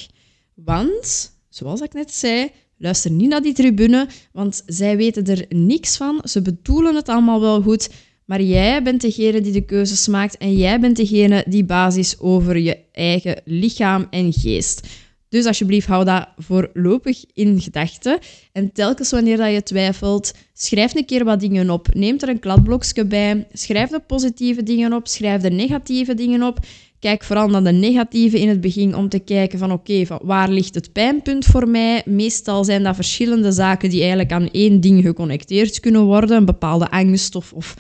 Want, 0.54 1.32
zoals 1.50 1.82
ik 1.82 1.94
net 1.94 2.14
zei, 2.14 2.50
luister 2.78 3.12
niet 3.12 3.30
naar 3.30 3.42
die 3.42 3.54
tribune, 3.54 4.08
want 4.32 4.64
zij 4.66 4.98
weten 4.98 5.26
er 5.26 5.46
niks 5.50 5.98
van. 5.98 6.22
Ze 6.24 6.42
bedoelen 6.42 6.96
het 6.96 7.10
allemaal 7.10 7.42
wel 7.42 7.62
goed, 7.62 7.90
maar 8.26 8.42
jij 8.42 8.84
bent 8.84 9.02
degene 9.02 9.42
die 9.42 9.52
de 9.52 9.66
keuzes 9.66 10.08
maakt 10.08 10.38
en 10.38 10.58
jij 10.58 10.80
bent 10.80 10.96
degene 10.96 11.46
die 11.48 11.64
basis 11.64 12.20
over 12.20 12.58
je 12.58 12.78
eigen 12.92 13.42
lichaam 13.46 14.08
en 14.10 14.34
geest. 14.34 14.88
Dus 15.34 15.46
alsjeblieft, 15.46 15.88
hou 15.88 16.06
dat 16.06 16.28
voorlopig 16.38 17.24
in 17.34 17.62
gedachten. 17.62 18.20
En 18.52 18.72
telkens 18.72 19.12
wanneer 19.12 19.38
dat 19.38 19.52
je 19.52 19.64
twijfelt, 19.64 20.34
schrijf 20.54 20.96
een 20.96 21.06
keer 21.06 21.24
wat 21.24 21.40
dingen 21.40 21.70
op. 21.70 21.88
Neem 21.94 22.16
er 22.20 22.30
een 22.30 22.40
kladblokje 22.40 23.06
bij. 23.06 23.48
Schrijf 23.54 23.90
de 23.90 24.00
positieve 24.00 24.64
dingen 24.64 24.94
op. 24.94 25.08
Schrijf 25.08 25.42
de 25.42 25.50
negatieve 25.50 26.14
dingen 26.14 26.44
op. 26.44 26.60
Kijk 27.00 27.24
vooral 27.24 27.48
naar 27.48 27.64
de 27.64 27.72
negatieve 27.72 28.40
in 28.40 28.50
het 28.50 28.62
begin 28.62 28.96
om 28.96 29.10
te 29.10 29.20
kijken 29.20 29.60
van 29.60 29.72
oké, 29.72 30.06
waar 30.22 30.50
ligt 30.50 30.76
het 30.76 30.92
pijnpunt 30.92 31.46
voor 31.46 31.68
mij? 31.68 32.02
Meestal 32.06 32.64
zijn 32.64 32.84
dat 32.84 32.96
verschillende 32.96 33.52
zaken 33.52 33.90
die 33.90 34.00
eigenlijk 34.00 34.32
aan 34.32 34.50
één 34.52 34.82
ding 34.82 35.04
geconnecteerd 35.04 35.80
kunnen 35.80 36.04
worden. 36.04 36.38
Een 36.38 36.46
bepaalde 36.46 36.92
angst 36.92 37.36
of, 37.36 37.54
of 37.54 37.76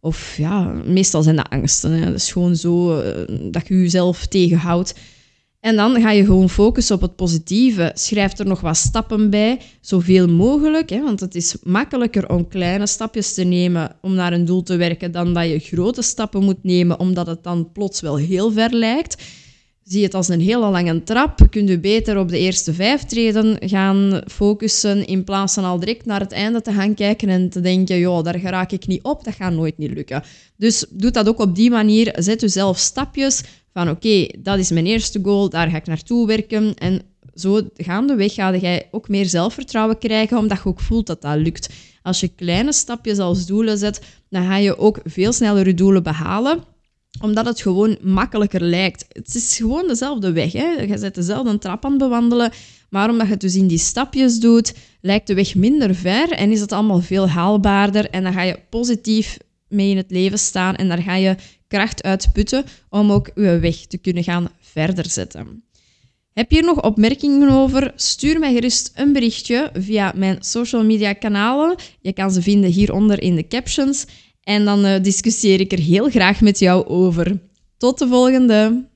Of 0.00 0.36
ja, 0.36 0.62
meestal 0.84 1.22
zijn 1.22 1.36
dat 1.36 1.48
angsten. 1.50 1.92
Hè. 1.92 2.04
Dat 2.04 2.14
is 2.14 2.32
gewoon 2.32 2.56
zo 2.56 3.00
eh, 3.00 3.36
dat 3.50 3.68
je 3.68 3.74
jezelf 3.74 4.26
tegenhoudt. 4.26 4.94
En 5.60 5.76
dan 5.76 6.00
ga 6.00 6.10
je 6.10 6.24
gewoon 6.24 6.50
focussen 6.50 6.94
op 6.94 7.00
het 7.00 7.16
positieve. 7.16 7.90
Schrijf 7.94 8.38
er 8.38 8.46
nog 8.46 8.60
wat 8.60 8.76
stappen 8.76 9.30
bij, 9.30 9.60
zoveel 9.80 10.28
mogelijk. 10.28 10.90
Hè, 10.90 11.02
want 11.02 11.20
het 11.20 11.34
is 11.34 11.56
makkelijker 11.62 12.28
om 12.28 12.48
kleine 12.48 12.86
stapjes 12.86 13.34
te 13.34 13.44
nemen 13.44 13.96
om 14.00 14.14
naar 14.14 14.32
een 14.32 14.44
doel 14.44 14.62
te 14.62 14.76
werken 14.76 15.12
dan 15.12 15.34
dat 15.34 15.48
je 15.48 15.58
grote 15.58 16.02
stappen 16.02 16.44
moet 16.44 16.62
nemen, 16.62 16.98
omdat 16.98 17.26
het 17.26 17.42
dan 17.42 17.72
plots 17.72 18.00
wel 18.00 18.16
heel 18.16 18.52
ver 18.52 18.72
lijkt. 18.72 19.22
Zie 19.88 20.02
het 20.02 20.14
als 20.14 20.28
een 20.28 20.40
hele 20.40 20.70
lange 20.70 21.02
trap. 21.02 21.46
Kun 21.50 21.66
je 21.66 21.78
beter 21.78 22.18
op 22.18 22.28
de 22.28 22.38
eerste 22.38 22.74
vijf 22.74 23.04
treden 23.04 23.56
gaan 23.60 24.22
focussen 24.26 25.06
in 25.06 25.24
plaats 25.24 25.54
van 25.54 25.64
al 25.64 25.78
direct 25.78 26.04
naar 26.06 26.20
het 26.20 26.32
einde 26.32 26.62
te 26.62 26.72
gaan 26.72 26.94
kijken 26.94 27.28
en 27.28 27.48
te 27.48 27.60
denken, 27.60 27.96
ja, 27.96 28.22
daar 28.22 28.40
raak 28.40 28.72
ik 28.72 28.86
niet 28.86 29.02
op, 29.02 29.24
dat 29.24 29.34
gaat 29.34 29.52
nooit 29.52 29.78
niet 29.78 29.92
lukken. 29.92 30.22
Dus 30.56 30.86
doe 30.90 31.10
dat 31.10 31.28
ook 31.28 31.40
op 31.40 31.54
die 31.54 31.70
manier. 31.70 32.14
Zet 32.16 32.40
jezelf 32.40 32.78
stapjes 32.78 33.42
van 33.72 33.90
oké, 33.90 34.26
dat 34.38 34.58
is 34.58 34.70
mijn 34.70 34.86
eerste 34.86 35.18
goal, 35.22 35.48
daar 35.48 35.70
ga 35.70 35.76
ik 35.76 35.86
naartoe 35.86 36.26
werken. 36.26 36.74
En 36.74 37.02
zo 37.34 37.60
gaandeweg 37.74 38.34
ga 38.34 38.56
jij 38.56 38.88
ook 38.90 39.08
meer 39.08 39.26
zelfvertrouwen 39.26 39.98
krijgen, 39.98 40.38
omdat 40.38 40.58
je 40.62 40.68
ook 40.68 40.80
voelt 40.80 41.06
dat 41.06 41.22
dat 41.22 41.36
lukt. 41.36 41.68
Als 42.02 42.20
je 42.20 42.28
kleine 42.28 42.72
stapjes 42.72 43.18
als 43.18 43.46
doelen 43.46 43.78
zet, 43.78 44.00
dan 44.30 44.46
ga 44.46 44.56
je 44.56 44.78
ook 44.78 45.00
veel 45.04 45.32
sneller 45.32 45.66
je 45.66 45.74
doelen 45.74 46.02
behalen 46.02 46.76
omdat 47.22 47.46
het 47.46 47.60
gewoon 47.60 47.98
makkelijker 48.02 48.62
lijkt. 48.62 49.04
Het 49.08 49.34
is 49.34 49.56
gewoon 49.56 49.86
dezelfde 49.86 50.32
weg. 50.32 50.52
Hè? 50.52 50.66
Je 50.66 50.98
zet 50.98 51.14
dezelfde 51.14 51.58
trap 51.58 51.84
aan 51.84 51.98
bewandelen. 51.98 52.52
Maar 52.90 53.10
omdat 53.10 53.26
je 53.26 53.32
het 53.32 53.40
dus 53.40 53.54
in 53.54 53.66
die 53.66 53.78
stapjes 53.78 54.40
doet, 54.40 54.74
lijkt 55.00 55.26
de 55.26 55.34
weg 55.34 55.54
minder 55.54 55.94
ver 55.94 56.30
en 56.30 56.50
is 56.50 56.60
het 56.60 56.72
allemaal 56.72 57.00
veel 57.00 57.28
haalbaarder. 57.28 58.10
En 58.10 58.22
dan 58.22 58.32
ga 58.32 58.42
je 58.42 58.60
positief 58.70 59.38
mee 59.68 59.90
in 59.90 59.96
het 59.96 60.10
leven 60.10 60.38
staan 60.38 60.76
en 60.76 60.88
daar 60.88 61.02
ga 61.02 61.14
je 61.14 61.36
kracht 61.68 62.02
uitputten 62.02 62.64
om 62.88 63.12
ook 63.12 63.30
je 63.34 63.58
weg 63.58 63.76
te 63.76 63.98
kunnen 63.98 64.24
gaan 64.24 64.48
verder 64.60 65.10
zetten. 65.10 65.62
Heb 66.32 66.50
je 66.50 66.56
hier 66.56 66.66
nog 66.66 66.82
opmerkingen 66.82 67.50
over? 67.50 67.92
Stuur 67.96 68.38
mij 68.38 68.52
gerust 68.52 68.92
een 68.94 69.12
berichtje 69.12 69.70
via 69.72 70.12
mijn 70.16 70.36
social 70.40 70.84
media 70.84 71.12
kanalen. 71.12 71.76
Je 72.00 72.12
kan 72.12 72.30
ze 72.30 72.42
vinden 72.42 72.70
hieronder 72.70 73.22
in 73.22 73.34
de 73.34 73.46
captions. 73.46 74.06
En 74.48 74.64
dan 74.64 74.86
uh, 74.86 75.02
discussieer 75.02 75.60
ik 75.60 75.72
er 75.72 75.78
heel 75.78 76.10
graag 76.10 76.40
met 76.40 76.58
jou 76.58 76.86
over. 76.86 77.40
Tot 77.76 77.98
de 77.98 78.08
volgende! 78.08 78.86